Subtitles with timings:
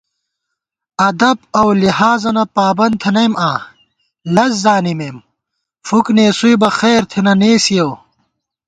[1.09, 3.59] ادب اؤ لحاظَنہ پابند تھنئیم آں،
[4.35, 5.17] لز زانِمېم،
[5.87, 7.91] فُک نېسُوئی بہ خیر تھنہ نېسِیَؤ